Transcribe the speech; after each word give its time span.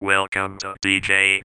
Welcome 0.00 0.58
to 0.58 0.76
DJ 0.80 1.42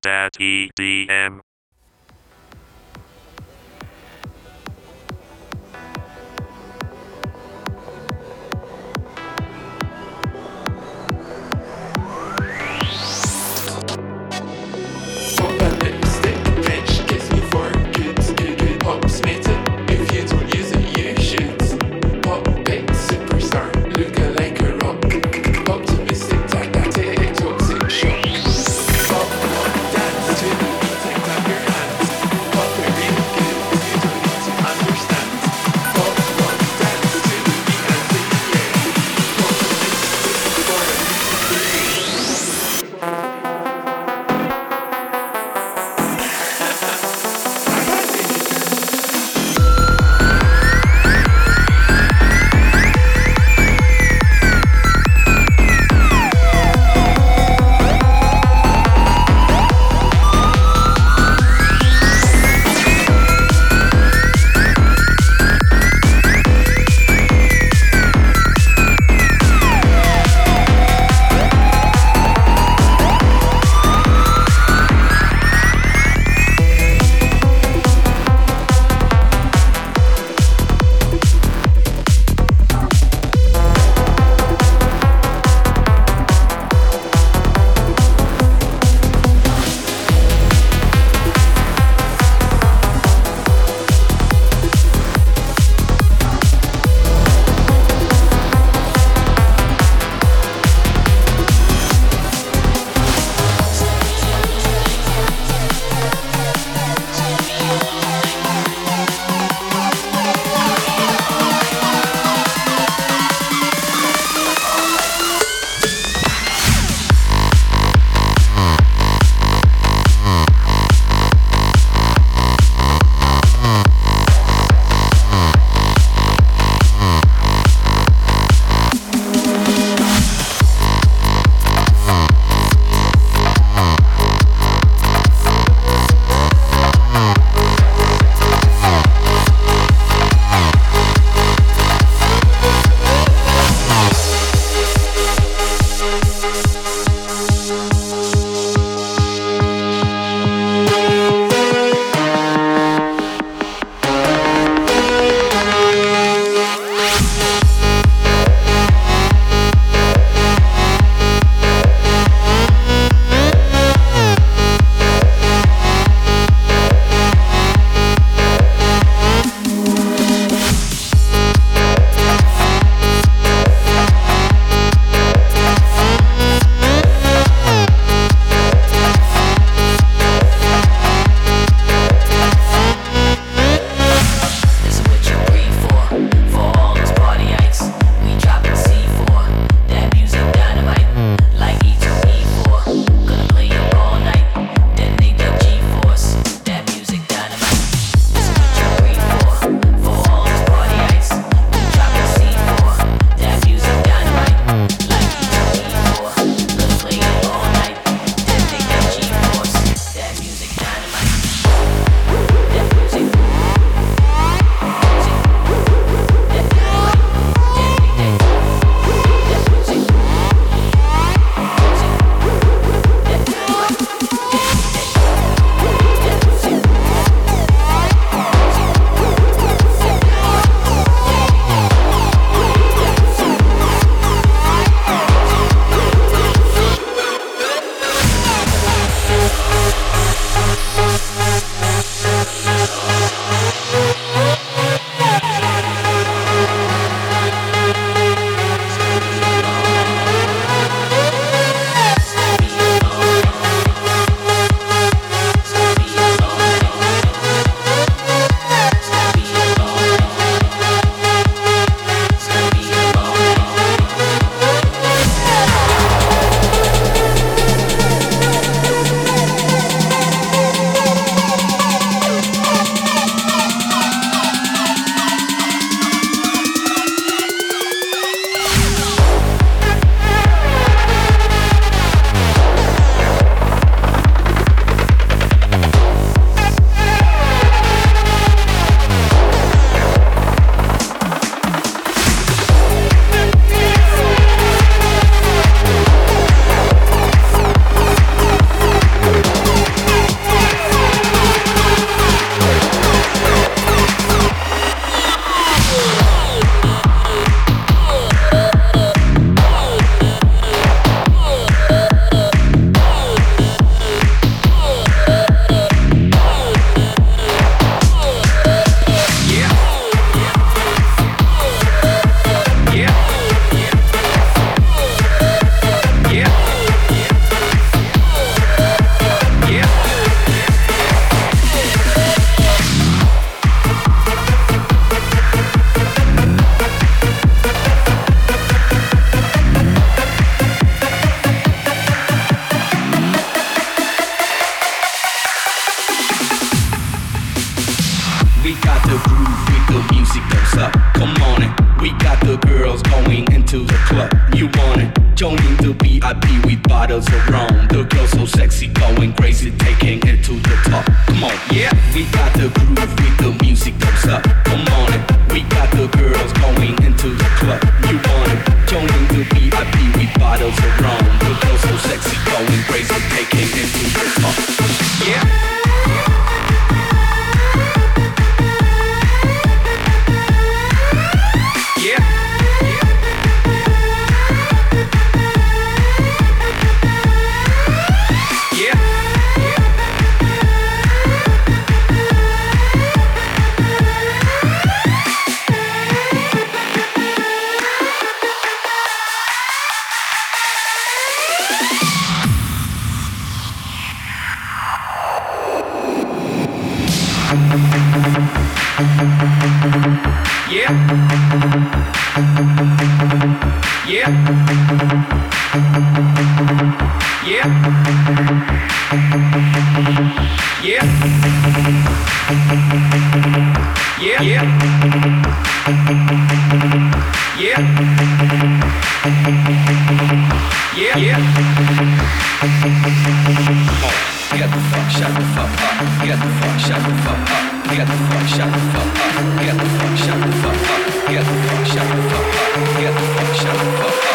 Get 442.99 443.13
the 443.13 443.21
fuck, 443.21 443.55
shut 443.55 443.75
the 443.77 443.97
fuck 443.97 444.27
up. 444.27 444.32